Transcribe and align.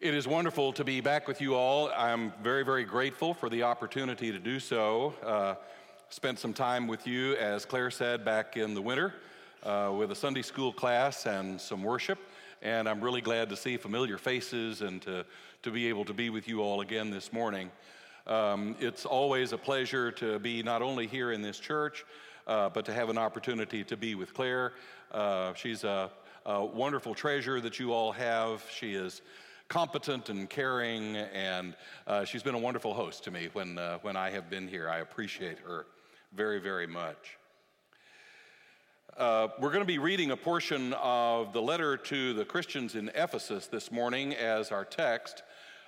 It 0.00 0.14
is 0.14 0.26
wonderful 0.26 0.72
to 0.72 0.82
be 0.82 1.02
back 1.02 1.28
with 1.28 1.42
you 1.42 1.54
all. 1.54 1.90
I'm 1.94 2.32
very, 2.42 2.64
very 2.64 2.84
grateful 2.84 3.34
for 3.34 3.50
the 3.50 3.64
opportunity 3.64 4.32
to 4.32 4.38
do 4.38 4.58
so. 4.58 5.12
Uh, 5.22 5.56
spent 6.08 6.38
some 6.38 6.54
time 6.54 6.86
with 6.86 7.06
you, 7.06 7.34
as 7.34 7.66
Claire 7.66 7.90
said, 7.90 8.24
back 8.24 8.56
in 8.56 8.72
the 8.72 8.80
winter 8.80 9.12
uh, 9.62 9.92
with 9.94 10.10
a 10.10 10.14
Sunday 10.14 10.40
school 10.40 10.72
class 10.72 11.26
and 11.26 11.60
some 11.60 11.82
worship. 11.82 12.18
And 12.62 12.88
I'm 12.88 13.02
really 13.02 13.20
glad 13.20 13.50
to 13.50 13.56
see 13.56 13.76
familiar 13.76 14.16
faces 14.16 14.80
and 14.80 15.02
to, 15.02 15.26
to 15.64 15.70
be 15.70 15.86
able 15.88 16.06
to 16.06 16.14
be 16.14 16.30
with 16.30 16.48
you 16.48 16.62
all 16.62 16.80
again 16.80 17.10
this 17.10 17.30
morning. 17.30 17.70
Um, 18.26 18.76
it's 18.80 19.04
always 19.04 19.52
a 19.52 19.58
pleasure 19.58 20.10
to 20.12 20.38
be 20.38 20.62
not 20.62 20.80
only 20.80 21.08
here 21.08 21.30
in 21.30 21.42
this 21.42 21.58
church, 21.58 22.06
uh, 22.46 22.70
but 22.70 22.86
to 22.86 22.94
have 22.94 23.10
an 23.10 23.18
opportunity 23.18 23.84
to 23.84 23.98
be 23.98 24.14
with 24.14 24.32
Claire. 24.32 24.72
Uh, 25.12 25.52
she's 25.52 25.84
a, 25.84 26.10
a 26.46 26.64
wonderful 26.64 27.14
treasure 27.14 27.60
that 27.60 27.78
you 27.78 27.92
all 27.92 28.12
have. 28.12 28.64
She 28.74 28.94
is 28.94 29.20
competent 29.70 30.28
and 30.28 30.50
caring, 30.50 31.16
and 31.16 31.76
uh, 32.08 32.24
she's 32.24 32.42
been 32.42 32.56
a 32.56 32.58
wonderful 32.58 32.92
host 32.92 33.22
to 33.22 33.30
me 33.30 33.48
when, 33.52 33.78
uh, 33.78 33.98
when 34.02 34.16
I 34.16 34.28
have 34.30 34.50
been 34.50 34.66
here. 34.66 34.90
I 34.90 34.98
appreciate 34.98 35.60
her 35.60 35.86
very, 36.34 36.60
very 36.60 36.88
much. 36.88 37.38
Uh, 39.16 39.48
we're 39.60 39.70
going 39.70 39.80
to 39.80 39.86
be 39.86 39.98
reading 39.98 40.32
a 40.32 40.36
portion 40.36 40.92
of 40.94 41.52
the 41.52 41.62
letter 41.62 41.96
to 41.96 42.34
the 42.34 42.44
Christians 42.44 42.96
in 42.96 43.10
Ephesus 43.14 43.68
this 43.68 43.92
morning 43.92 44.34
as 44.34 44.72
our 44.72 44.84
text. 44.84 45.44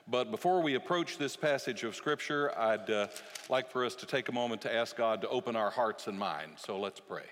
But 0.07 0.31
before 0.31 0.63
we 0.63 0.77
approach 0.77 1.19
this 1.19 1.37
passage 1.37 1.83
of 1.83 1.97
Scripture, 1.97 2.57
I'd 2.57 2.89
uh, 2.89 3.09
like 3.49 3.69
for 3.69 3.85
us 3.85 3.97
to 3.97 4.07
take 4.07 4.29
a 4.29 4.33
moment 4.33 4.63
to 4.63 4.73
ask 4.73 4.97
God 4.97 5.23
to 5.23 5.29
open 5.29 5.57
our 5.57 5.71
hearts 5.71 6.07
and 6.07 6.17
minds. 6.17 6.63
So 6.63 6.79
let's 6.79 7.01
pray. 7.01 7.25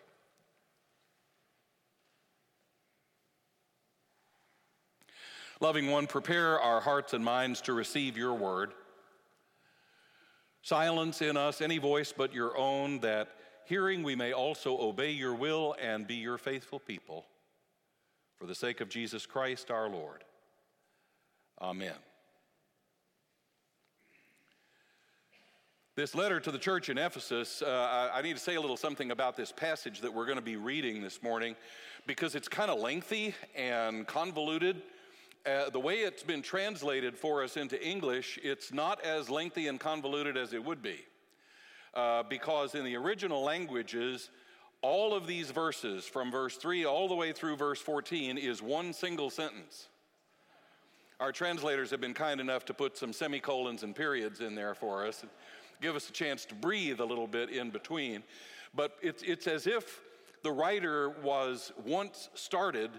Loving 5.63 5.91
one, 5.91 6.07
prepare 6.07 6.59
our 6.59 6.81
hearts 6.81 7.13
and 7.13 7.23
minds 7.23 7.61
to 7.63 7.75
receive 7.75 8.17
your 8.17 8.33
word. 8.33 8.73
Silence 10.63 11.21
in 11.21 11.37
us 11.37 11.61
any 11.61 11.77
voice 11.77 12.15
but 12.17 12.33
your 12.33 12.57
own, 12.57 12.99
that 13.01 13.29
hearing 13.67 14.03
we 14.03 14.15
may 14.15 14.33
also 14.33 14.79
obey 14.79 15.11
your 15.11 15.35
will 15.35 15.77
and 15.81 16.07
be 16.07 16.15
your 16.15 16.39
faithful 16.39 16.79
people. 16.79 17.27
For 18.39 18.47
the 18.47 18.55
sake 18.55 18.81
of 18.81 18.89
Jesus 18.89 19.27
Christ 19.27 19.71
our 19.71 19.91
Lord. 19.91 20.25
Amen. 21.61 21.93
This 25.95 26.15
letter 26.15 26.41
to 26.41 26.51
the 26.51 26.59
church 26.59 26.89
in 26.89 26.97
Ephesus, 26.97 27.61
uh, 27.61 28.11
I 28.15 28.23
need 28.23 28.33
to 28.33 28.43
say 28.43 28.55
a 28.55 28.61
little 28.61 28.79
something 28.79 29.11
about 29.11 29.37
this 29.37 29.53
passage 29.53 30.01
that 30.01 30.15
we're 30.15 30.25
going 30.25 30.39
to 30.39 30.43
be 30.43 30.57
reading 30.57 31.03
this 31.03 31.23
morning 31.23 31.55
because 32.07 32.35
it's 32.35 32.49
kind 32.49 32.71
of 32.71 32.81
lengthy 32.81 33.35
and 33.55 34.07
convoluted 34.07 34.81
uh, 35.47 35.71
the 35.71 35.81
way 35.81 35.97
it's 35.97 36.23
been 36.23 36.43
translated 36.43 37.17
for 37.17 37.43
us 37.43 37.57
into 37.57 37.83
English, 37.83 38.39
it's 38.43 38.73
not 38.73 39.03
as 39.05 39.31
lengthy 39.31 39.69
and 39.69 39.81
convoluted 39.81 40.37
as 40.37 40.53
it 40.53 40.65
would 40.65 40.83
be. 40.83 41.01
Uh, 41.95 42.23
because 42.23 42.75
in 42.75 42.85
the 42.85 42.97
original 42.97 43.43
languages, 43.43 44.31
all 44.83 45.15
of 45.15 45.27
these 45.27 45.51
verses, 45.51 46.05
from 46.05 46.31
verse 46.31 46.57
3 46.57 46.85
all 46.85 47.09
the 47.09 47.15
way 47.15 47.33
through 47.33 47.57
verse 47.57 47.81
14, 47.81 48.39
is 48.39 48.63
one 48.63 48.93
single 48.93 49.31
sentence. 49.31 49.89
Our 51.19 51.33
translators 51.33 51.91
have 51.91 52.01
been 52.01 52.15
kind 52.15 52.41
enough 52.41 52.65
to 52.67 52.75
put 52.75 52.97
some 52.97 53.13
semicolons 53.13 53.83
and 53.83 53.95
periods 53.95 54.41
in 54.41 54.55
there 54.55 54.75
for 54.75 55.07
us, 55.07 55.25
give 55.83 55.97
us 55.97 56.09
a 56.09 56.13
chance 56.13 56.45
to 56.47 56.55
breathe 56.55 57.01
a 57.01 57.05
little 57.05 57.27
bit 57.27 57.51
in 57.51 57.71
between. 57.71 58.23
But 58.75 58.97
it's, 59.03 59.23
it's 59.23 59.47
as 59.47 59.67
if 59.67 60.01
the 60.43 60.53
writer 60.53 61.11
was 61.23 61.73
once 61.85 62.31
started 62.35 62.91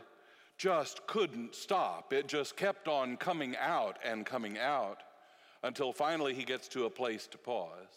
just 0.62 1.08
couldn't 1.08 1.56
stop. 1.56 2.14
It 2.14 2.28
just 2.28 2.56
kept 2.56 2.88
on 2.88 3.18
coming 3.18 3.56
out 3.60 3.98
and 4.06 4.24
coming 4.24 4.60
out 4.60 5.00
until 5.64 5.92
finally 5.92 6.36
he 6.36 6.44
gets 6.44 6.68
to 6.68 6.86
a 6.86 6.90
place 6.90 7.26
to 7.32 7.40
pause. 7.40 7.88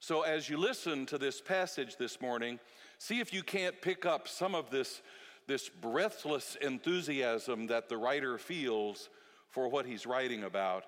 So, 0.00 0.22
as 0.22 0.48
you 0.48 0.56
listen 0.56 1.04
to 1.06 1.18
this 1.18 1.42
passage 1.42 1.96
this 1.98 2.22
morning, 2.22 2.58
see 2.96 3.20
if 3.20 3.34
you 3.34 3.42
can't 3.42 3.78
pick 3.82 4.06
up 4.06 4.28
some 4.28 4.54
of 4.54 4.70
this, 4.70 5.02
this 5.46 5.68
breathless 5.68 6.56
enthusiasm 6.62 7.66
that 7.66 7.90
the 7.90 7.98
writer 7.98 8.38
feels 8.38 9.10
for 9.50 9.68
what 9.68 9.84
he's 9.84 10.06
writing 10.06 10.44
about. 10.44 10.84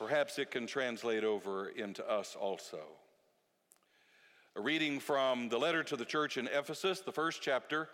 Perhaps 0.00 0.36
it 0.40 0.50
can 0.50 0.66
translate 0.66 1.22
over 1.22 1.68
into 1.68 2.04
us 2.10 2.36
also. 2.38 2.80
A 4.56 4.60
reading 4.60 4.98
from 4.98 5.48
the 5.48 5.58
letter 5.58 5.84
to 5.84 5.96
the 5.96 6.04
church 6.04 6.36
in 6.36 6.48
Ephesus, 6.48 7.02
the 7.02 7.12
first 7.12 7.40
chapter 7.40 7.88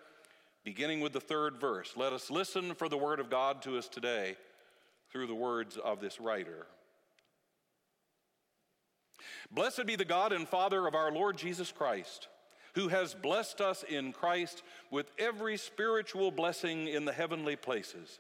beginning 0.67 0.99
with 0.99 1.13
the 1.13 1.21
third 1.21 1.61
verse. 1.61 1.93
Let 1.97 2.13
us 2.13 2.29
listen 2.29 2.75
for 2.75 2.89
the 2.89 2.99
word 2.99 3.21
of 3.21 3.31
God 3.31 3.63
to 3.63 3.79
us 3.79 3.89
today 3.89 4.37
through 5.13 5.29
the 5.29 5.35
words 5.35 5.77
of 5.77 6.01
this 6.01 6.21
writer. 6.21 6.67
Blessed 9.53 9.87
be 9.87 9.95
the 9.95 10.05
God 10.05 10.33
and 10.33 10.49
Father 10.49 10.89
of 10.89 10.97
our 10.97 11.13
Lord 11.13 11.39
Jesus 11.39 11.71
Christ, 11.71 12.27
who 12.75 12.89
has 12.89 13.15
blessed 13.15 13.61
us 13.61 13.85
in 13.85 14.13
Christ 14.13 14.65
with 14.91 15.13
every 15.21 15.57
spiritual 15.57 16.33
blessing 16.33 16.89
in 16.89 17.05
the 17.05 17.13
heavenly 17.13 17.55
places. 17.55 18.19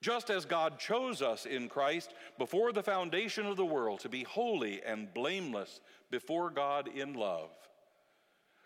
Just 0.00 0.30
as 0.30 0.44
God 0.44 0.80
chose 0.80 1.22
us 1.22 1.46
in 1.46 1.68
Christ 1.68 2.12
before 2.38 2.72
the 2.72 2.82
foundation 2.82 3.46
of 3.46 3.56
the 3.56 3.64
world 3.64 4.00
to 4.00 4.08
be 4.08 4.24
holy 4.24 4.82
and 4.82 5.14
blameless 5.14 5.78
before 6.10 6.50
God 6.50 6.88
in 6.88 7.14
love. 7.14 7.50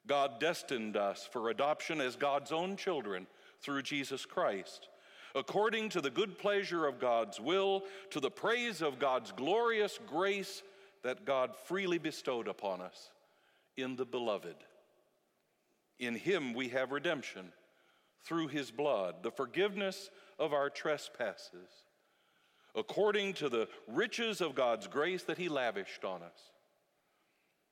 God 0.07 0.41
destined 0.41 0.97
us 0.97 1.29
for 1.31 1.51
adoption 1.51 2.01
as 2.01 2.17
God's 2.17 2.53
own 2.53 2.77
children 2.77 3.27
through 3.61 3.83
Jesus 3.83 4.27
Christ, 4.27 4.89
according 5.35 5.91
to 5.91 6.01
the 6.01 6.11
good 6.11 6.39
pleasure 6.39 6.87
of 6.87 6.99
God's 6.99 7.39
will, 7.41 7.85
to 8.11 8.21
the 8.21 8.31
praise 8.31 8.83
of 8.83 8.99
God's 8.99 9.33
glorious 9.33 9.99
grace 10.07 10.63
that 11.03 11.25
God 11.25 11.57
freely 11.67 11.99
bestowed 11.99 12.49
upon 12.49 12.81
us 12.81 13.11
in 13.77 13.97
the 13.97 14.05
beloved. 14.05 14.57
In 15.99 16.15
him 16.15 16.55
we 16.55 16.69
have 16.71 16.91
redemption 16.93 17.53
through 18.25 18.49
his 18.49 18.71
blood, 18.71 19.23
the 19.23 19.31
forgiveness 19.31 20.11
of 20.39 20.53
our 20.53 20.71
trespasses, 20.71 21.69
according 22.75 23.35
to 23.35 23.49
the 23.49 23.69
riches 23.87 24.41
of 24.41 24.55
God's 24.55 24.87
grace 24.87 25.23
that 25.25 25.39
he 25.39 25.49
lavished 25.49 26.05
on 26.05 26.23
us. 26.23 26.53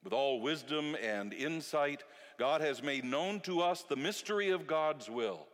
With 0.03 0.13
all 0.13 0.41
wisdom 0.41 0.97
and 1.03 1.33
insight, 1.33 2.05
God 2.39 2.61
has 2.61 2.83
made 2.83 3.05
known 3.05 3.41
to 3.41 3.61
us 3.61 3.83
the 3.83 3.97
mystery 3.97 4.51
of 4.51 4.67
God's 4.67 5.11
will, 5.11 5.47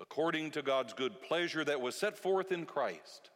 according 0.00 0.50
to 0.52 0.62
God's 0.62 0.92
good 0.92 1.22
pleasure 1.22 1.64
that 1.64 1.80
was 1.80 1.94
set 1.94 2.18
forth 2.18 2.50
in 2.50 2.66
Christ 2.66 3.30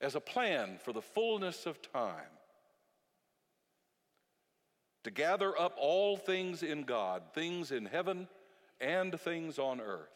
as 0.00 0.14
a 0.14 0.20
plan 0.20 0.78
for 0.82 0.92
the 0.92 1.02
fullness 1.02 1.66
of 1.66 1.80
time 1.92 2.34
to 5.04 5.10
gather 5.10 5.58
up 5.58 5.74
all 5.78 6.16
things 6.16 6.62
in 6.62 6.82
God, 6.82 7.22
things 7.34 7.70
in 7.70 7.84
heaven 7.84 8.26
and 8.80 9.18
things 9.20 9.58
on 9.58 9.80
earth. 9.80 10.08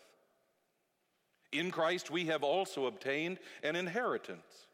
In 1.53 1.71
Christ, 1.71 2.11
we 2.11 2.27
have 2.27 2.43
also 2.43 2.87
obtained 2.87 3.39
an 3.63 3.77
inheritance 3.77 4.68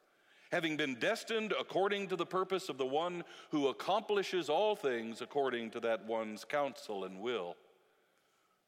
having 0.54 0.76
been 0.76 0.94
destined 0.94 1.52
according 1.58 2.06
to 2.06 2.14
the 2.14 2.24
purpose 2.24 2.68
of 2.68 2.78
the 2.78 2.86
one 2.86 3.24
who 3.50 3.66
accomplishes 3.66 4.48
all 4.48 4.76
things 4.76 5.20
according 5.20 5.68
to 5.68 5.80
that 5.80 6.06
one's 6.06 6.44
counsel 6.44 7.02
and 7.02 7.20
will, 7.20 7.56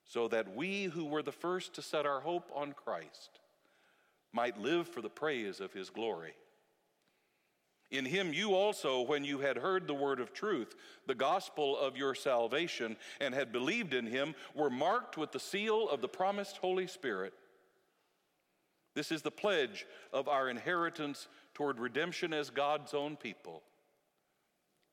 so 0.05 0.27
that 0.27 0.57
we 0.57 0.87
who 0.87 1.05
were 1.05 1.23
the 1.23 1.31
first 1.31 1.75
to 1.75 1.81
set 1.81 2.05
our 2.05 2.19
hope 2.19 2.51
on 2.53 2.73
Christ 2.73 3.39
might 4.33 4.59
live 4.59 4.89
for 4.89 5.01
the 5.01 5.09
praise 5.09 5.61
of 5.61 5.73
his 5.73 5.89
glory. 5.89 6.35
In 7.93 8.05
him 8.05 8.33
you 8.33 8.53
also, 8.57 9.03
when 9.03 9.23
you 9.23 9.39
had 9.39 9.57
heard 9.57 9.87
the 9.87 9.95
word 9.95 10.19
of 10.19 10.33
truth, 10.33 10.75
the 11.07 11.15
gospel 11.15 11.79
of 11.79 11.97
your 11.97 12.17
salvation, 12.17 12.97
and 13.21 13.33
had 13.33 13.53
believed 13.53 13.95
in 13.95 14.07
him, 14.07 14.35
were 14.57 14.71
marked 14.71 15.17
with 15.17 15.31
the 15.31 15.39
seal 15.39 15.89
of 15.89 16.01
the 16.01 16.09
promised 16.09 16.57
Holy 16.57 16.89
Spirit. 16.89 17.33
This 18.97 19.13
is 19.13 19.21
the 19.21 19.31
pledge 19.31 19.87
of 20.11 20.27
our 20.27 20.49
inheritance 20.49 21.29
toward 21.57 21.81
redemption 21.81 22.35
as 22.35 22.51
God's 22.51 22.93
own 22.93 23.17
people 23.17 23.63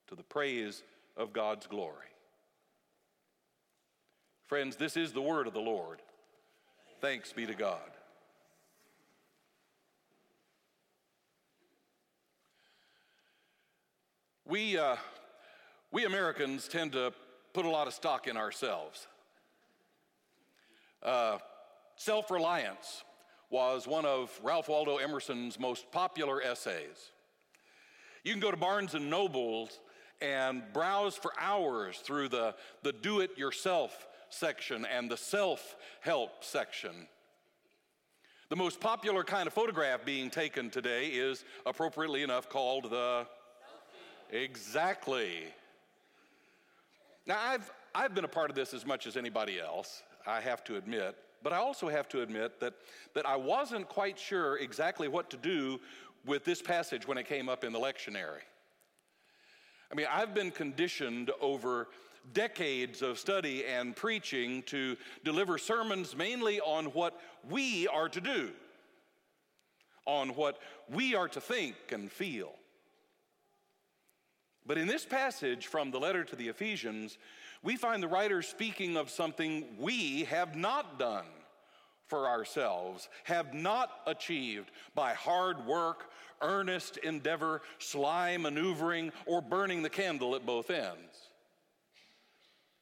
to 0.07 0.15
the 0.15 0.23
praise 0.23 0.81
of 1.17 1.33
God's 1.33 1.67
glory. 1.67 2.07
Friends, 4.47 4.77
this 4.77 4.95
is 4.95 5.11
the 5.11 5.21
word 5.21 5.45
of 5.45 5.53
the 5.53 5.59
Lord. 5.59 6.01
Thanks 7.01 7.33
be 7.33 7.45
to 7.45 7.53
God. 7.53 7.81
We, 14.47 14.77
uh, 14.77 14.95
we 15.91 16.05
Americans 16.05 16.69
tend 16.69 16.93
to 16.93 17.11
put 17.51 17.65
a 17.65 17.69
lot 17.69 17.87
of 17.87 17.93
stock 17.93 18.25
in 18.25 18.37
ourselves. 18.37 19.05
Uh, 21.01 21.39
Self 21.97 22.31
reliance 22.31 23.03
was 23.53 23.87
one 23.87 24.03
of 24.03 24.31
Ralph 24.43 24.67
Waldo 24.67 24.97
Emerson's 24.97 25.59
most 25.59 25.91
popular 25.91 26.41
essays. 26.41 27.11
You 28.23 28.31
can 28.31 28.41
go 28.41 28.49
to 28.49 28.57
Barnes 28.57 28.95
and 28.95 29.11
Nobles 29.11 29.79
and 30.21 30.63
browse 30.73 31.15
for 31.15 31.31
hours 31.39 31.97
through 31.99 32.29
the, 32.29 32.55
the 32.81 32.91
do 32.91 33.19
it 33.19 33.37
yourself 33.37 34.07
section 34.31 34.85
and 34.85 35.09
the 35.09 35.17
self 35.17 35.75
help 36.01 36.43
section. 36.43 37.07
The 38.49 38.55
most 38.55 38.79
popular 38.79 39.23
kind 39.23 39.45
of 39.45 39.53
photograph 39.53 40.03
being 40.03 40.31
taken 40.31 40.71
today 40.71 41.09
is, 41.09 41.45
appropriately 41.67 42.23
enough, 42.23 42.49
called 42.49 42.89
the. 42.89 43.27
Exactly. 44.31 45.43
Now, 47.27 47.37
I've, 47.39 47.71
I've 47.93 48.15
been 48.15 48.25
a 48.25 48.29
part 48.29 48.49
of 48.49 48.55
this 48.55 48.73
as 48.73 48.83
much 48.83 49.05
as 49.05 49.15
anybody 49.15 49.59
else, 49.59 50.01
I 50.25 50.41
have 50.41 50.63
to 50.63 50.77
admit, 50.77 51.15
but 51.43 51.53
I 51.53 51.57
also 51.57 51.89
have 51.89 52.07
to 52.09 52.21
admit 52.21 52.59
that, 52.61 52.73
that 53.13 53.25
I 53.27 53.35
wasn't 53.35 53.89
quite 53.89 54.17
sure 54.17 54.57
exactly 54.57 55.07
what 55.07 55.29
to 55.31 55.37
do 55.37 55.79
with 56.25 56.45
this 56.45 56.61
passage 56.61 57.07
when 57.07 57.17
it 57.17 57.27
came 57.27 57.49
up 57.49 57.63
in 57.63 57.73
the 57.73 57.79
lectionary. 57.79 58.41
I 59.91 59.95
mean, 59.95 60.07
I've 60.09 60.33
been 60.33 60.51
conditioned 60.51 61.29
over 61.41 61.89
decades 62.31 63.01
of 63.01 63.19
study 63.19 63.65
and 63.65 63.95
preaching 63.95 64.63
to 64.63 64.95
deliver 65.25 65.57
sermons 65.57 66.15
mainly 66.15 66.61
on 66.61 66.85
what 66.85 67.19
we 67.49 67.87
are 67.89 68.07
to 68.09 68.21
do, 68.21 68.51
on 70.05 70.29
what 70.29 70.59
we 70.89 71.13
are 71.13 71.27
to 71.27 71.41
think 71.41 71.75
and 71.91 72.09
feel. 72.09 72.53
But 74.65 74.77
in 74.77 74.87
this 74.87 75.05
passage 75.05 75.67
from 75.67 75.91
the 75.91 75.99
letter 75.99 76.23
to 76.23 76.35
the 76.37 76.47
Ephesians, 76.47 77.17
we 77.63 77.77
find 77.77 78.03
the 78.03 78.07
writer 78.07 78.41
speaking 78.41 78.97
of 78.97 79.09
something 79.09 79.65
we 79.79 80.25
have 80.25 80.55
not 80.55 80.99
done 80.99 81.25
for 82.07 82.27
ourselves, 82.27 83.07
have 83.23 83.53
not 83.53 83.89
achieved 84.05 84.69
by 84.93 85.13
hard 85.13 85.65
work, 85.65 86.11
earnest 86.41 86.97
endeavor, 86.97 87.61
sly 87.79 88.35
maneuvering, 88.35 89.11
or 89.25 89.41
burning 89.41 89.81
the 89.81 89.89
candle 89.89 90.35
at 90.35 90.45
both 90.45 90.69
ends. 90.69 91.29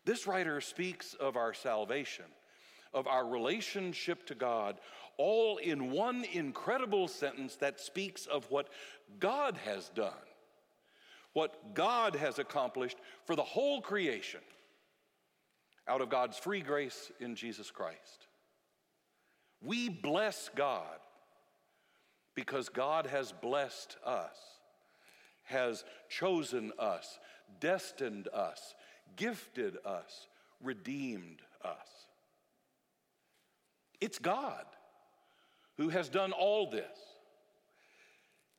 This 0.04 0.26
writer 0.26 0.60
speaks 0.62 1.14
of 1.14 1.38
our 1.38 1.54
salvation, 1.54 2.26
of 2.92 3.06
our 3.06 3.28
relationship 3.28 4.26
to 4.26 4.36
God, 4.36 4.78
all 5.18 5.58
in 5.58 5.92
one 5.92 6.26
incredible 6.34 7.08
sentence 7.08 7.56
that 7.58 7.80
speaks 7.80 8.26
of 8.26 8.50
what 8.50 8.70
God 9.20 9.58
has 9.64 9.90
done, 9.90 10.12
what 11.34 11.76
God 11.76 12.16
has 12.16 12.40
accomplished 12.40 12.98
for 13.26 13.36
the 13.36 13.44
whole 13.44 13.80
creation 13.80 14.42
out 15.88 16.02
of 16.02 16.10
God's 16.10 16.38
free 16.38 16.62
grace 16.62 17.12
in 17.20 17.36
Jesus 17.36 17.72
Christ. 17.72 18.28
We 19.62 19.90
bless 19.90 20.50
God 20.56 21.00
because 22.36 22.70
God 22.70 23.06
has 23.08 23.32
blessed 23.32 23.98
us, 24.06 24.38
has 25.44 25.84
chosen 26.10 26.72
us, 26.80 27.20
destined 27.60 28.28
us, 28.34 28.76
gifted 29.16 29.78
us, 29.86 30.28
redeemed 30.64 31.42
us. 31.64 31.88
It's 34.00 34.18
God 34.18 34.66
who 35.78 35.90
has 35.90 36.10
done 36.10 36.32
all 36.32 36.70
this. 36.70 37.11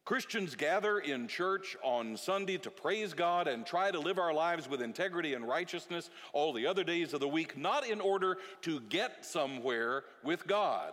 Christians 0.04 0.56
gather 0.56 0.98
in 0.98 1.28
church 1.28 1.76
on 1.84 2.16
Sunday 2.16 2.58
to 2.58 2.70
praise 2.70 3.14
God 3.14 3.46
and 3.46 3.64
try 3.64 3.90
to 3.90 4.00
live 4.00 4.18
our 4.18 4.34
lives 4.34 4.68
with 4.68 4.82
integrity 4.82 5.34
and 5.34 5.46
righteousness 5.46 6.10
all 6.32 6.52
the 6.52 6.66
other 6.66 6.82
days 6.82 7.14
of 7.14 7.20
the 7.20 7.28
week, 7.28 7.56
not 7.56 7.86
in 7.86 8.00
order 8.00 8.36
to 8.62 8.80
get 8.80 9.24
somewhere 9.24 10.02
with 10.24 10.44
God, 10.46 10.92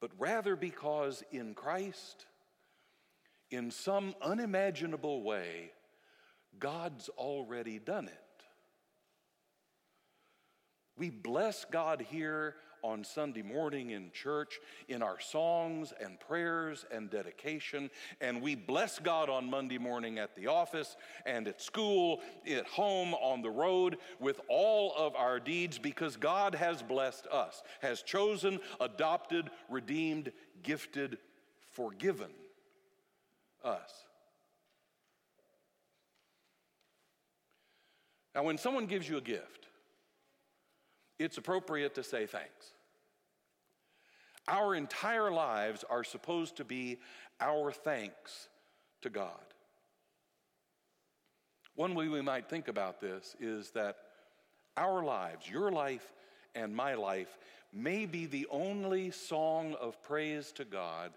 but 0.00 0.10
rather 0.18 0.56
because 0.56 1.22
in 1.30 1.54
Christ, 1.54 2.26
in 3.50 3.70
some 3.70 4.16
unimaginable 4.20 5.22
way, 5.22 5.70
God's 6.58 7.08
already 7.10 7.78
done 7.78 8.08
it. 8.08 8.24
We 10.96 11.10
bless 11.10 11.64
God 11.64 12.04
here 12.10 12.56
on 12.82 13.04
Sunday 13.04 13.42
morning 13.42 13.90
in 13.90 14.10
church, 14.12 14.60
in 14.88 15.02
our 15.02 15.20
songs 15.20 15.92
and 16.00 16.18
prayers 16.20 16.84
and 16.90 17.10
dedication, 17.10 17.90
and 18.20 18.42
we 18.42 18.54
bless 18.54 18.98
God 18.98 19.28
on 19.28 19.50
Monday 19.50 19.78
morning 19.78 20.18
at 20.18 20.34
the 20.36 20.46
office 20.46 20.96
and 21.26 21.48
at 21.48 21.60
school, 21.60 22.20
at 22.50 22.66
home, 22.66 23.14
on 23.14 23.42
the 23.42 23.50
road, 23.50 23.98
with 24.20 24.40
all 24.48 24.94
of 24.96 25.14
our 25.16 25.40
deeds 25.40 25.78
because 25.78 26.16
God 26.16 26.54
has 26.54 26.82
blessed 26.82 27.26
us, 27.28 27.62
has 27.80 28.02
chosen, 28.02 28.58
adopted, 28.80 29.50
redeemed, 29.68 30.32
gifted, 30.62 31.18
forgiven 31.72 32.30
us. 33.64 34.04
Now, 38.34 38.44
when 38.44 38.58
someone 38.58 38.86
gives 38.86 39.08
you 39.08 39.16
a 39.16 39.22
gift, 39.22 39.67
it's 41.18 41.38
appropriate 41.38 41.94
to 41.96 42.02
say 42.02 42.26
thanks. 42.26 42.72
Our 44.46 44.74
entire 44.74 45.30
lives 45.30 45.84
are 45.90 46.04
supposed 46.04 46.56
to 46.56 46.64
be 46.64 46.98
our 47.40 47.70
thanks 47.72 48.48
to 49.02 49.10
God. 49.10 49.32
One 51.74 51.94
way 51.94 52.08
we 52.08 52.22
might 52.22 52.48
think 52.48 52.68
about 52.68 53.00
this 53.00 53.36
is 53.38 53.70
that 53.70 53.96
our 54.76 55.02
lives, 55.04 55.48
your 55.48 55.70
life 55.70 56.12
and 56.54 56.74
my 56.74 56.94
life, 56.94 57.38
may 57.72 58.06
be 58.06 58.26
the 58.26 58.46
only 58.50 59.10
song 59.10 59.74
of 59.80 60.02
praise 60.02 60.50
to 60.52 60.64
God 60.64 61.12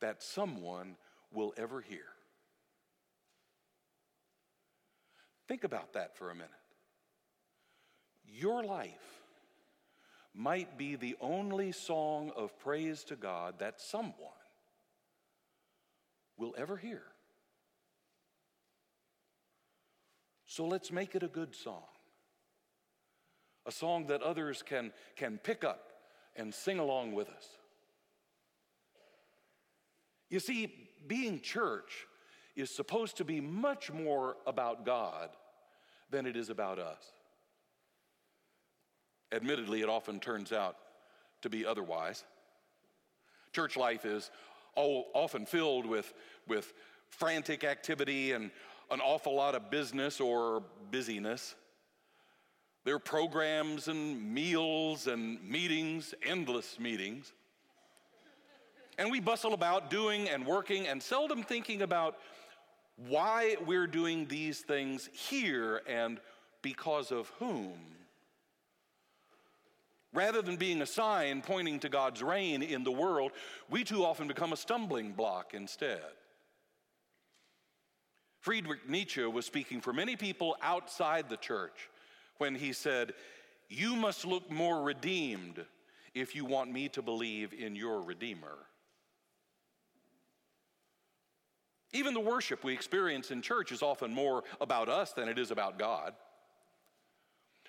that 0.00 0.22
someone 0.22 0.96
will 1.32 1.54
ever 1.56 1.80
hear. 1.80 2.04
Think 5.46 5.64
about 5.64 5.92
that 5.92 6.16
for 6.16 6.30
a 6.30 6.34
minute. 6.34 6.50
Your 8.26 8.64
life 8.64 9.21
might 10.34 10.78
be 10.78 10.96
the 10.96 11.16
only 11.20 11.72
song 11.72 12.32
of 12.36 12.58
praise 12.58 13.04
to 13.04 13.16
God 13.16 13.58
that 13.58 13.80
someone 13.80 14.14
will 16.36 16.54
ever 16.56 16.76
hear. 16.76 17.02
So 20.46 20.66
let's 20.66 20.90
make 20.90 21.14
it 21.14 21.22
a 21.22 21.28
good 21.28 21.54
song. 21.54 21.84
A 23.66 23.72
song 23.72 24.06
that 24.06 24.22
others 24.22 24.62
can, 24.62 24.92
can 25.16 25.38
pick 25.38 25.64
up 25.64 25.92
and 26.36 26.52
sing 26.52 26.78
along 26.78 27.12
with 27.12 27.28
us. 27.28 27.46
You 30.30 30.40
see, 30.40 30.88
being 31.06 31.40
church 31.40 32.06
is 32.56 32.74
supposed 32.74 33.18
to 33.18 33.24
be 33.24 33.40
much 33.40 33.92
more 33.92 34.36
about 34.46 34.84
God 34.84 35.30
than 36.10 36.26
it 36.26 36.36
is 36.36 36.50
about 36.50 36.78
us. 36.78 37.02
Admittedly, 39.32 39.80
it 39.80 39.88
often 39.88 40.20
turns 40.20 40.52
out 40.52 40.76
to 41.40 41.48
be 41.48 41.64
otherwise. 41.64 42.24
Church 43.52 43.76
life 43.76 44.04
is 44.04 44.30
all, 44.74 45.06
often 45.14 45.46
filled 45.46 45.86
with, 45.86 46.12
with 46.46 46.72
frantic 47.08 47.64
activity 47.64 48.32
and 48.32 48.50
an 48.90 49.00
awful 49.00 49.34
lot 49.34 49.54
of 49.54 49.70
business 49.70 50.20
or 50.20 50.62
busyness. 50.90 51.54
There 52.84 52.94
are 52.94 53.00
programs 53.00 53.88
and 53.88 54.34
meals 54.34 55.06
and 55.06 55.42
meetings, 55.48 56.14
endless 56.26 56.78
meetings. 56.78 57.32
And 58.98 59.10
we 59.10 59.20
bustle 59.20 59.54
about 59.54 59.88
doing 59.88 60.28
and 60.28 60.44
working 60.44 60.88
and 60.88 61.02
seldom 61.02 61.42
thinking 61.42 61.82
about 61.82 62.18
why 62.96 63.56
we're 63.64 63.86
doing 63.86 64.26
these 64.26 64.60
things 64.60 65.08
here 65.12 65.80
and 65.88 66.20
because 66.60 67.10
of 67.10 67.28
whom. 67.38 67.72
Rather 70.12 70.42
than 70.42 70.56
being 70.56 70.82
a 70.82 70.86
sign 70.86 71.40
pointing 71.40 71.78
to 71.80 71.88
God's 71.88 72.22
reign 72.22 72.62
in 72.62 72.84
the 72.84 72.92
world, 72.92 73.32
we 73.70 73.82
too 73.82 74.04
often 74.04 74.28
become 74.28 74.52
a 74.52 74.56
stumbling 74.56 75.12
block 75.12 75.54
instead. 75.54 76.02
Friedrich 78.40 78.88
Nietzsche 78.88 79.24
was 79.24 79.46
speaking 79.46 79.80
for 79.80 79.92
many 79.92 80.16
people 80.16 80.56
outside 80.60 81.28
the 81.28 81.36
church 81.36 81.88
when 82.38 82.54
he 82.54 82.72
said, 82.72 83.14
You 83.68 83.96
must 83.96 84.26
look 84.26 84.50
more 84.50 84.82
redeemed 84.82 85.64
if 86.12 86.34
you 86.34 86.44
want 86.44 86.70
me 86.70 86.88
to 86.90 87.02
believe 87.02 87.54
in 87.54 87.74
your 87.74 88.02
Redeemer. 88.02 88.58
Even 91.92 92.14
the 92.14 92.20
worship 92.20 92.64
we 92.64 92.72
experience 92.72 93.30
in 93.30 93.42
church 93.42 93.70
is 93.70 93.82
often 93.82 94.12
more 94.12 94.42
about 94.60 94.88
us 94.88 95.12
than 95.12 95.28
it 95.28 95.38
is 95.38 95.50
about 95.50 95.78
God. 95.78 96.14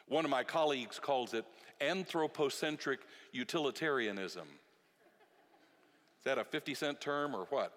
One 0.07 0.25
of 0.25 0.31
my 0.31 0.43
colleagues 0.43 0.99
calls 0.99 1.33
it 1.33 1.45
anthropocentric 1.81 2.99
utilitarianism. 3.31 4.47
Is 6.19 6.23
that 6.25 6.37
a 6.37 6.43
50 6.43 6.73
cent 6.73 7.01
term 7.01 7.35
or 7.35 7.45
what? 7.49 7.73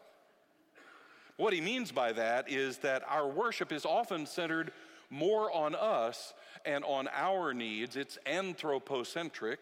What 1.37 1.52
he 1.52 1.61
means 1.61 1.92
by 1.92 2.12
that 2.12 2.50
is 2.50 2.78
that 2.78 3.02
our 3.09 3.28
worship 3.28 3.73
is 3.73 3.85
often 3.85 4.26
centered 4.26 4.73
more 5.11 5.52
on 5.52 5.75
us 5.75 6.33
and 6.64 6.85
on 6.85 7.09
our 7.12 7.52
needs. 7.52 7.97
It's 7.97 8.18
anthropocentric 8.26 9.59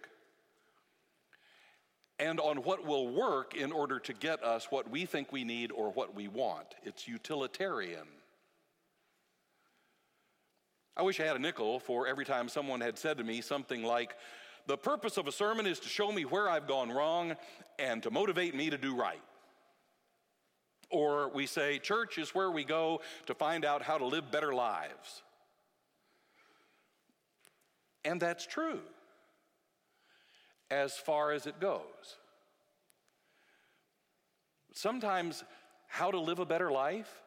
and 2.19 2.39
on 2.39 2.59
what 2.59 2.87
will 2.87 3.09
work 3.09 3.55
in 3.57 3.73
order 3.73 3.99
to 3.99 4.13
get 4.13 4.43
us 4.45 4.69
what 4.71 4.89
we 4.89 5.05
think 5.05 5.33
we 5.33 5.45
need 5.45 5.73
or 5.73 5.91
what 5.91 6.15
we 6.15 6.29
want. 6.29 6.75
It's 6.85 7.09
utilitarian. 7.09 8.07
I 10.97 11.03
wish 11.03 11.19
I 11.19 11.25
had 11.25 11.37
a 11.37 11.41
nickel 11.41 11.81
for 11.81 12.07
every 12.07 12.25
time 12.25 12.49
someone 12.49 12.81
had 12.81 12.99
said 12.99 13.19
to 13.19 13.25
me 13.25 13.41
something 13.41 13.83
like, 13.83 14.17
The 14.67 14.77
purpose 14.77 15.17
of 15.17 15.27
a 15.27 15.33
sermon 15.33 15.67
is 15.67 15.81
to 15.81 15.89
show 15.89 16.13
me 16.13 16.25
where 16.25 16.49
I've 16.49 16.69
gone 16.69 16.91
wrong 16.91 17.35
and 17.79 18.03
to 18.05 18.11
motivate 18.11 18.55
me 18.55 18.71
to 18.71 18.79
do 18.79 18.95
right. 18.95 19.21
Or 20.91 21.29
we 21.31 21.47
say, 21.47 21.79
church 21.79 22.19
is 22.19 22.35
where 22.35 22.51
we 22.51 22.63
go 22.63 23.01
to 23.27 23.35
find 23.35 23.65
out 23.65 23.83
how 23.83 23.99
to 23.99 24.07
live 24.07 24.31
better 24.31 24.55
lives. 24.55 25.23
And 28.05 28.21
that's 28.21 28.47
true 28.47 28.81
as 30.71 30.95
far 30.95 31.33
as 31.33 31.47
it 31.47 31.59
goes. 31.59 32.19
Sometimes, 34.73 35.43
how 35.89 36.11
to 36.11 36.19
live 36.19 36.39
a 36.39 36.47
better 36.47 36.71
life 36.71 37.23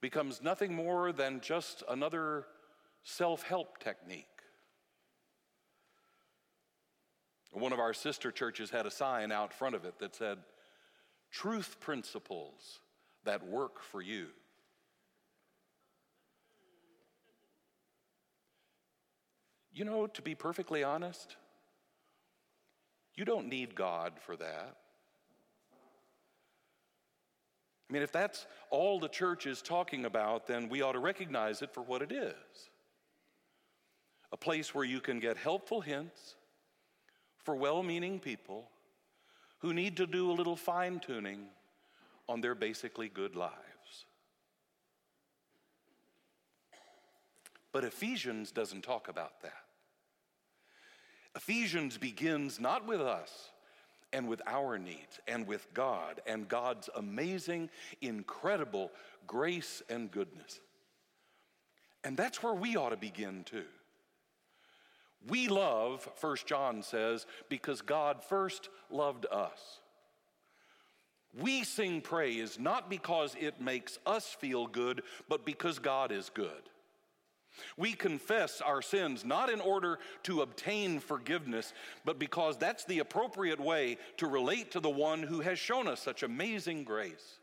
becomes 0.00 0.42
nothing 0.42 0.74
more 0.74 1.12
than 1.12 1.40
just 1.40 1.82
another 1.88 2.46
self 3.02 3.42
help 3.42 3.78
technique. 3.78 4.26
One 7.52 7.72
of 7.72 7.78
our 7.78 7.94
sister 7.94 8.30
churches 8.30 8.70
had 8.70 8.86
a 8.86 8.90
sign 8.90 9.32
out 9.32 9.52
front 9.52 9.74
of 9.74 9.84
it 9.84 9.98
that 9.98 10.14
said, 10.14 10.38
Truth 11.30 11.80
principles 11.80 12.80
that 13.24 13.46
work 13.46 13.82
for 13.82 14.00
you. 14.00 14.28
You 19.72 19.84
know, 19.84 20.06
to 20.06 20.22
be 20.22 20.34
perfectly 20.34 20.82
honest, 20.82 21.36
you 23.14 23.24
don't 23.24 23.48
need 23.48 23.74
God 23.74 24.14
for 24.24 24.36
that. 24.36 24.76
I 27.88 27.92
mean, 27.92 28.02
if 28.02 28.12
that's 28.12 28.46
all 28.70 29.00
the 29.00 29.08
church 29.08 29.46
is 29.46 29.62
talking 29.62 30.04
about, 30.04 30.46
then 30.46 30.68
we 30.68 30.82
ought 30.82 30.92
to 30.92 30.98
recognize 30.98 31.62
it 31.62 31.72
for 31.72 31.82
what 31.82 32.02
it 32.02 32.12
is 32.12 32.34
a 34.30 34.36
place 34.36 34.74
where 34.74 34.84
you 34.84 35.00
can 35.00 35.20
get 35.20 35.38
helpful 35.38 35.80
hints 35.80 36.34
for 37.44 37.56
well 37.56 37.82
meaning 37.82 38.20
people 38.20 38.68
who 39.60 39.72
need 39.72 39.96
to 39.96 40.06
do 40.06 40.30
a 40.30 40.34
little 40.34 40.54
fine 40.54 41.00
tuning 41.00 41.46
on 42.28 42.42
their 42.42 42.54
basically 42.54 43.08
good 43.08 43.34
lives. 43.34 43.54
But 47.72 47.84
Ephesians 47.84 48.50
doesn't 48.50 48.82
talk 48.82 49.08
about 49.08 49.40
that. 49.42 49.64
Ephesians 51.34 51.96
begins 51.96 52.60
not 52.60 52.86
with 52.86 53.00
us 53.00 53.48
and 54.12 54.28
with 54.28 54.40
our 54.46 54.78
needs 54.78 55.20
and 55.26 55.46
with 55.46 55.66
God 55.74 56.20
and 56.26 56.48
God's 56.48 56.88
amazing, 56.96 57.70
incredible 58.00 58.90
grace 59.26 59.82
and 59.88 60.10
goodness. 60.10 60.60
And 62.04 62.16
that's 62.16 62.42
where 62.42 62.54
we 62.54 62.76
ought 62.76 62.90
to 62.90 62.96
begin 62.96 63.44
too. 63.44 63.64
We 65.26 65.48
love, 65.48 66.08
First 66.14 66.46
John 66.46 66.82
says, 66.82 67.26
because 67.48 67.82
God 67.82 68.22
first 68.22 68.68
loved 68.90 69.26
us. 69.30 69.80
We 71.38 71.64
sing 71.64 72.00
praise 72.00 72.58
not 72.58 72.88
because 72.88 73.36
it 73.38 73.60
makes 73.60 73.98
us 74.06 74.26
feel 74.26 74.66
good, 74.66 75.02
but 75.28 75.44
because 75.44 75.78
God 75.78 76.12
is 76.12 76.30
good. 76.30 76.70
We 77.76 77.92
confess 77.92 78.60
our 78.60 78.82
sins 78.82 79.24
not 79.24 79.50
in 79.50 79.60
order 79.60 79.98
to 80.24 80.42
obtain 80.42 81.00
forgiveness, 81.00 81.72
but 82.04 82.18
because 82.18 82.56
that's 82.56 82.84
the 82.84 83.00
appropriate 83.00 83.60
way 83.60 83.98
to 84.18 84.26
relate 84.26 84.72
to 84.72 84.80
the 84.80 84.90
one 84.90 85.22
who 85.22 85.40
has 85.40 85.58
shown 85.58 85.88
us 85.88 86.00
such 86.00 86.22
amazing 86.22 86.84
grace. 86.84 87.38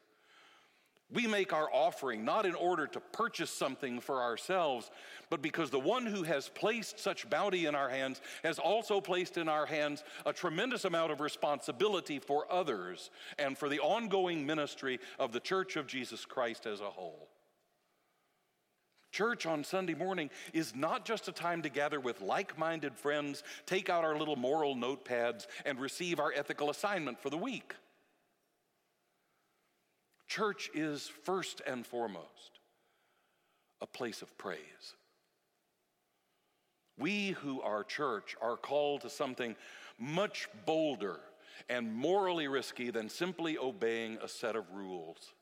We 1.12 1.28
make 1.28 1.54
our 1.54 1.70
offering 1.72 2.26
not 2.26 2.48
in 2.48 2.56
order 2.56 2.88
to 2.88 3.00
purchase 3.00 3.52
something 3.52 4.00
for 4.00 4.24
ourselves, 4.24 4.90
but 5.30 5.42
because 5.42 5.70
the 5.70 5.80
one 5.80 6.06
who 6.06 6.24
has 6.24 6.50
placed 6.50 7.00
such 7.00 7.30
bounty 7.30 7.68
in 7.68 7.76
our 7.76 7.90
hands 7.90 8.22
has 8.44 8.58
also 8.58 9.00
placed 9.00 9.38
in 9.38 9.48
our 9.48 9.68
hands 9.68 10.04
a 10.26 10.34
tremendous 10.34 10.84
amount 10.84 11.12
of 11.12 11.22
responsibility 11.22 12.18
for 12.18 12.52
others 12.52 13.12
and 13.38 13.56
for 13.56 13.70
the 13.70 13.80
ongoing 13.80 14.48
ministry 14.48 15.00
of 15.20 15.32
the 15.32 15.40
Church 15.40 15.76
of 15.76 15.86
Jesus 15.86 16.26
Christ 16.26 16.66
as 16.66 16.82
a 16.82 16.90
whole. 16.90 17.30
Church 19.16 19.46
on 19.46 19.64
Sunday 19.64 19.94
morning 19.94 20.30
is 20.52 20.76
not 20.76 21.06
just 21.06 21.30
a 21.30 21.32
time 21.32 21.62
to 21.62 21.70
gather 21.70 22.02
with 22.02 22.20
like 22.20 22.58
minded 22.58 22.98
friends, 22.98 23.44
take 23.66 23.90
out 23.90 24.04
our 24.04 24.20
little 24.20 24.36
moral 24.36 24.76
notepads, 24.76 25.48
and 25.64 25.80
receive 25.80 26.20
our 26.20 26.34
ethical 26.36 26.70
assignment 26.70 27.22
for 27.22 27.30
the 27.30 27.38
week. 27.38 27.76
Church 30.28 30.70
is 30.74 31.10
first 31.24 31.62
and 31.66 31.88
foremost 31.88 32.60
a 33.80 33.88
place 33.88 34.22
of 34.22 34.38
praise. 34.38 34.96
We 37.00 37.30
who 37.30 37.62
are 37.62 37.86
church 37.86 38.36
are 38.42 38.58
called 38.58 39.00
to 39.04 39.10
something 39.10 39.56
much 39.98 40.50
bolder 40.66 41.22
and 41.70 41.96
morally 41.96 42.50
risky 42.50 42.92
than 42.92 43.08
simply 43.08 43.58
obeying 43.58 44.18
a 44.22 44.28
set 44.28 44.58
of 44.58 44.66
rules. 44.74 45.35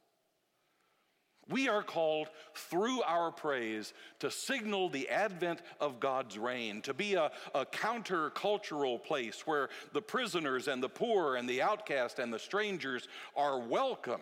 We 1.49 1.67
are 1.67 1.83
called 1.83 2.29
through 2.55 3.01
our 3.03 3.31
praise 3.31 3.93
to 4.19 4.31
signal 4.31 4.89
the 4.89 5.09
advent 5.09 5.61
of 5.79 5.99
God's 5.99 6.37
reign, 6.37 6.81
to 6.83 6.93
be 6.93 7.15
a, 7.15 7.31
a 7.53 7.65
counter-cultural 7.65 8.99
place 8.99 9.45
where 9.45 9.69
the 9.91 10.01
prisoners 10.01 10.67
and 10.67 10.81
the 10.81 10.89
poor 10.89 11.35
and 11.35 11.47
the 11.49 11.61
outcast 11.61 12.19
and 12.19 12.33
the 12.33 12.39
strangers 12.39 13.07
are 13.35 13.59
welcomed 13.59 14.21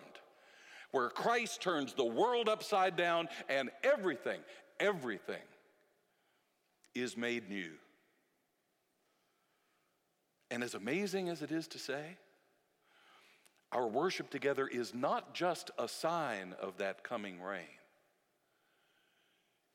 where 0.92 1.08
Christ 1.08 1.60
turns 1.60 1.94
the 1.94 2.04
world 2.04 2.48
upside 2.48 2.96
down 2.96 3.28
and 3.48 3.70
everything, 3.82 4.40
everything 4.78 5.42
is 6.94 7.16
made 7.16 7.48
new. 7.48 7.72
And 10.50 10.62
as 10.62 10.74
amazing 10.74 11.30
as 11.30 11.40
it 11.40 11.50
is 11.50 11.66
to 11.68 11.78
say, 11.78 12.18
our 13.72 13.86
worship 13.86 14.30
together 14.30 14.66
is 14.66 14.94
not 14.94 15.34
just 15.34 15.70
a 15.78 15.88
sign 15.88 16.54
of 16.60 16.78
that 16.78 17.02
coming 17.02 17.40
reign, 17.40 17.78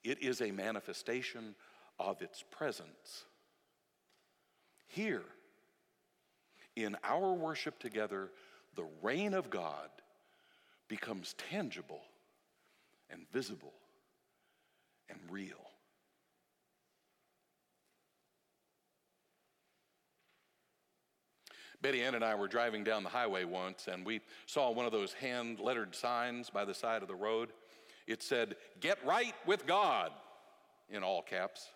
it 0.04 0.22
is 0.22 0.42
a 0.42 0.52
manifestation 0.52 1.56
of 2.00 2.22
its 2.22 2.44
presence. 2.52 3.26
Here, 4.88 5.24
in 6.76 6.96
our 7.04 7.34
worship 7.34 7.80
together, 7.80 8.30
the 8.76 8.86
reign 9.02 9.34
of 9.34 9.50
God 9.50 9.90
becomes 10.88 11.34
tangible 11.50 12.02
and 13.10 13.22
visible 13.34 13.74
and 15.10 15.20
real. 15.30 15.67
Betty 21.82 22.02
Ann 22.02 22.16
and 22.16 22.24
I 22.24 22.36
were 22.36 22.48
driving 22.48 22.84
down 22.84 23.04
the 23.04 23.10
highway 23.10 23.44
once 23.44 23.88
and 23.92 24.06
we 24.06 24.22
saw 24.46 24.72
one 24.72 24.86
of 24.86 24.92
those 24.92 25.14
hand 25.14 25.60
lettered 25.60 25.96
signs 25.96 26.50
by 26.50 26.66
the 26.66 26.74
side 26.74 27.02
of 27.02 27.08
the 27.08 27.16
road. 27.16 27.50
It 28.08 28.24
said, 28.24 28.56
Get 28.80 28.98
right 29.06 29.36
with 29.46 29.68
God, 29.68 30.12
in 30.90 31.04
all 31.04 31.22
caps. 31.22 31.68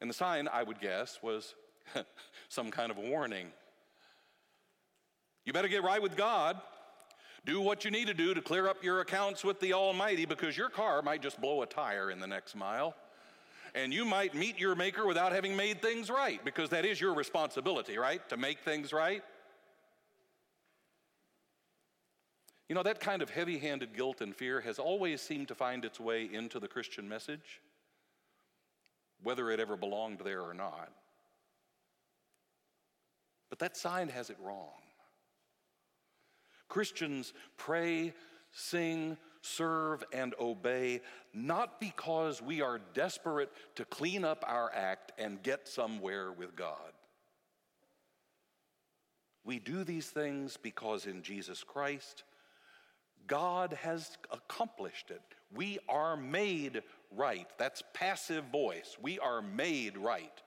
And 0.00 0.08
the 0.08 0.14
sign, 0.14 0.48
I 0.48 0.62
would 0.62 0.80
guess, 0.80 1.18
was 1.22 1.54
some 2.48 2.70
kind 2.70 2.90
of 2.90 2.98
a 2.98 3.02
warning. 3.02 3.48
You 5.44 5.52
better 5.52 5.68
get 5.68 5.82
right 5.82 6.00
with 6.00 6.16
God. 6.16 6.60
Do 7.44 7.60
what 7.60 7.84
you 7.84 7.90
need 7.90 8.06
to 8.06 8.14
do 8.14 8.34
to 8.34 8.42
clear 8.42 8.68
up 8.68 8.84
your 8.84 9.00
accounts 9.00 9.44
with 9.44 9.60
the 9.60 9.72
Almighty 9.72 10.26
because 10.26 10.56
your 10.56 10.68
car 10.68 11.02
might 11.02 11.22
just 11.22 11.40
blow 11.40 11.62
a 11.62 11.66
tire 11.66 12.10
in 12.10 12.20
the 12.20 12.26
next 12.26 12.54
mile. 12.54 12.94
And 13.74 13.92
you 13.92 14.04
might 14.04 14.34
meet 14.34 14.58
your 14.58 14.74
Maker 14.74 15.06
without 15.06 15.32
having 15.32 15.56
made 15.56 15.80
things 15.80 16.10
right 16.10 16.44
because 16.44 16.70
that 16.70 16.84
is 16.84 17.00
your 17.00 17.14
responsibility, 17.14 17.98
right? 17.98 18.26
To 18.28 18.36
make 18.36 18.60
things 18.60 18.92
right. 18.92 19.22
You 22.68 22.74
know, 22.74 22.82
that 22.84 23.00
kind 23.00 23.20
of 23.20 23.30
heavy 23.30 23.58
handed 23.58 23.96
guilt 23.96 24.20
and 24.20 24.34
fear 24.34 24.60
has 24.60 24.78
always 24.78 25.20
seemed 25.20 25.48
to 25.48 25.54
find 25.54 25.84
its 25.84 25.98
way 25.98 26.28
into 26.32 26.60
the 26.60 26.68
Christian 26.68 27.08
message, 27.08 27.60
whether 29.22 29.50
it 29.50 29.58
ever 29.58 29.76
belonged 29.76 30.20
there 30.24 30.42
or 30.42 30.54
not. 30.54 30.88
But 33.48 33.58
that 33.58 33.76
sign 33.76 34.08
has 34.08 34.30
it 34.30 34.36
wrong. 34.40 34.68
Christians 36.68 37.34
pray, 37.56 38.14
sing, 38.52 39.16
serve, 39.42 40.04
and 40.12 40.34
obey 40.40 41.00
not 41.32 41.80
because 41.80 42.42
we 42.42 42.60
are 42.60 42.80
desperate 42.94 43.50
to 43.76 43.84
clean 43.84 44.24
up 44.24 44.44
our 44.46 44.70
act 44.74 45.12
and 45.18 45.42
get 45.42 45.68
somewhere 45.68 46.32
with 46.32 46.56
God. 46.56 46.92
We 49.44 49.58
do 49.58 49.84
these 49.84 50.06
things 50.06 50.56
because 50.56 51.06
in 51.06 51.22
Jesus 51.22 51.64
Christ, 51.64 52.24
God 53.26 53.72
has 53.82 54.18
accomplished 54.30 55.10
it. 55.10 55.22
We 55.54 55.78
are 55.88 56.16
made 56.16 56.82
right. 57.16 57.46
That's 57.58 57.82
passive 57.94 58.44
voice. 58.52 58.96
We 59.00 59.18
are 59.18 59.40
made 59.40 59.96
right 59.96 60.42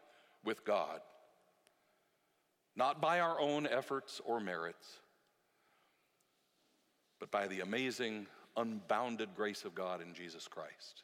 with 0.46 0.64
God. 0.64 1.02
Not 2.76 3.02
by 3.02 3.20
our 3.20 3.40
own 3.40 3.68
efforts 3.68 4.22
or 4.26 4.40
merits, 4.40 4.88
but 7.20 7.32
by 7.32 7.48
the 7.48 7.62
amazing, 7.62 8.28
unbounded 8.58 9.30
grace 9.36 9.66
of 9.66 9.76
God 9.76 10.02
in 10.02 10.14
Jesus 10.14 10.48
Christ. 10.48 11.04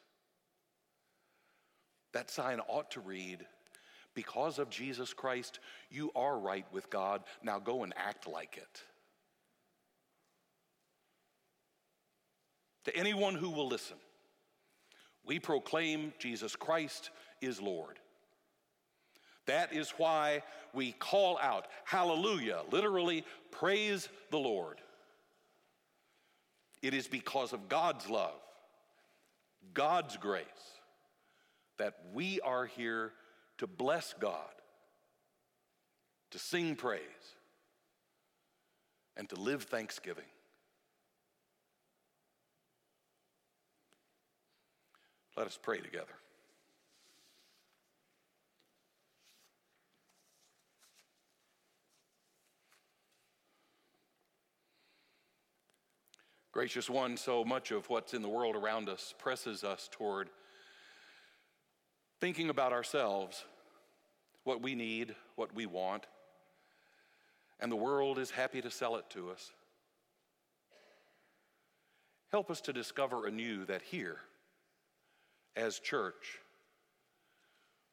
That 2.12 2.30
sign 2.30 2.60
ought 2.68 2.90
to 2.92 3.00
read 3.00 3.46
Because 4.14 4.58
of 4.58 4.70
Jesus 4.70 5.14
Christ, 5.14 5.60
you 5.88 6.10
are 6.16 6.36
right 6.38 6.66
with 6.72 6.90
God. 6.90 7.22
Now 7.42 7.60
go 7.60 7.84
and 7.84 7.94
act 7.96 8.26
like 8.26 8.56
it. 8.56 8.82
To 12.86 12.96
anyone 12.96 13.36
who 13.36 13.50
will 13.50 13.68
listen, 13.68 13.96
we 15.24 15.38
proclaim 15.38 16.12
Jesus 16.18 16.56
Christ 16.56 17.10
is 17.40 17.60
Lord. 17.60 18.00
That 19.46 19.72
is 19.72 19.90
why 19.96 20.42
we 20.72 20.92
call 20.92 21.38
out, 21.38 21.66
Hallelujah, 21.84 22.62
literally, 22.70 23.24
praise 23.50 24.08
the 24.30 24.38
Lord. 24.38 24.80
It 26.82 26.94
is 26.94 27.06
because 27.06 27.52
of 27.52 27.68
God's 27.68 28.08
love, 28.08 28.40
God's 29.74 30.16
grace, 30.16 30.44
that 31.78 31.94
we 32.12 32.40
are 32.40 32.66
here 32.66 33.12
to 33.58 33.66
bless 33.66 34.14
God, 34.18 34.54
to 36.30 36.38
sing 36.38 36.76
praise, 36.76 37.00
and 39.16 39.28
to 39.28 39.36
live 39.36 39.64
thanksgiving. 39.64 40.24
Let 45.36 45.46
us 45.46 45.58
pray 45.62 45.80
together. 45.80 46.06
Gracious 56.60 56.90
one, 56.90 57.16
so 57.16 57.42
much 57.42 57.70
of 57.70 57.88
what's 57.88 58.12
in 58.12 58.20
the 58.20 58.28
world 58.28 58.54
around 58.54 58.90
us 58.90 59.14
presses 59.16 59.64
us 59.64 59.88
toward 59.90 60.28
thinking 62.20 62.50
about 62.50 62.70
ourselves, 62.70 63.46
what 64.44 64.60
we 64.60 64.74
need, 64.74 65.14
what 65.36 65.54
we 65.54 65.64
want, 65.64 66.04
and 67.60 67.72
the 67.72 67.76
world 67.76 68.18
is 68.18 68.30
happy 68.30 68.60
to 68.60 68.70
sell 68.70 68.96
it 68.96 69.06
to 69.08 69.30
us. 69.30 69.52
Help 72.30 72.50
us 72.50 72.60
to 72.60 72.74
discover 72.74 73.26
anew 73.26 73.64
that 73.64 73.80
here, 73.80 74.18
as 75.56 75.78
church, 75.78 76.40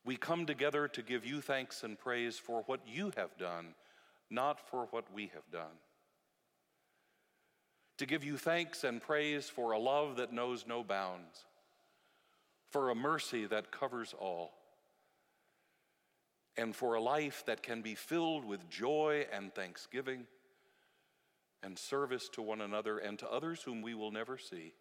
we 0.03 0.17
come 0.17 0.45
together 0.45 0.89
to 0.89 1.01
give 1.01 1.25
you 1.25 1.39
thanks 1.39 1.83
and 1.83 1.97
praise 1.97 2.37
for 2.37 2.63
what 2.65 2.81
you 2.85 3.13
have 3.15 3.37
done, 3.37 3.75
not 4.29 4.59
for 4.59 4.89
what 4.91 5.05
we 5.13 5.31
have 5.33 5.49
done 5.53 5.77
to 7.97 8.05
give 8.05 8.23
you 8.23 8.37
thanks 8.37 8.83
and 8.83 9.01
praise 9.01 9.49
for 9.49 9.71
a 9.71 9.79
love 9.79 10.17
that 10.17 10.31
knows 10.31 10.65
no 10.67 10.83
bounds, 10.83 11.45
for 12.71 12.89
a 12.89 12.95
mercy 12.95 13.45
that 13.45 13.71
covers 13.71 14.13
all, 14.19 14.51
and 16.55 16.75
for 16.75 16.95
a 16.95 17.01
life 17.01 17.43
that 17.45 17.63
can 17.63 17.81
be 17.81 17.95
filled 17.95 18.45
with 18.45 18.69
joy 18.69 19.25
and 19.31 19.53
thanksgiving 19.53 20.25
and 21.63 21.77
service 21.77 22.29
to 22.29 22.41
one 22.41 22.61
another 22.61 22.99
and 22.99 23.17
to 23.19 23.29
others 23.29 23.61
whom 23.63 23.81
we 23.81 23.93
will 23.93 24.11
never 24.11 24.37
see, 24.37 24.73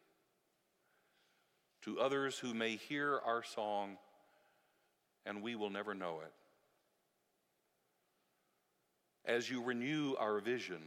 to 1.82 2.00
others 2.00 2.38
who 2.38 2.52
may 2.52 2.76
hear 2.76 3.20
our 3.24 3.42
song 3.42 3.96
and 5.24 5.42
we 5.42 5.56
will 5.56 5.70
never 5.70 5.94
know 5.94 6.20
it. 6.22 6.32
As 9.24 9.50
you 9.50 9.62
renew 9.62 10.14
our 10.18 10.38
vision 10.38 10.82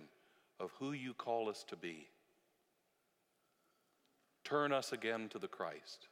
of 0.59 0.71
who 0.79 0.93
you 0.93 1.13
call 1.13 1.49
us 1.49 1.65
to 1.67 1.75
be, 1.75 2.07
Turn 4.49 4.71
us 4.71 4.91
again 4.91 5.29
to 5.29 5.39
the 5.39 5.47
Christ 5.47 6.07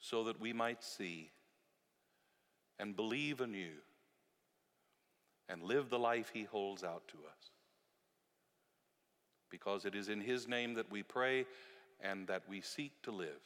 so 0.00 0.24
that 0.24 0.40
we 0.40 0.52
might 0.52 0.82
see 0.82 1.30
and 2.80 2.96
believe 2.96 3.40
anew 3.40 3.76
and 5.48 5.62
live 5.62 5.88
the 5.88 5.98
life 5.98 6.30
he 6.32 6.42
holds 6.42 6.82
out 6.82 7.06
to 7.08 7.18
us. 7.18 7.50
Because 9.50 9.84
it 9.84 9.94
is 9.94 10.08
in 10.08 10.20
his 10.20 10.48
name 10.48 10.74
that 10.74 10.90
we 10.90 11.04
pray 11.04 11.46
and 12.00 12.26
that 12.26 12.42
we 12.48 12.60
seek 12.60 12.90
to 13.02 13.12
live. 13.12 13.40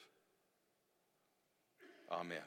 Amen. 2.10 2.38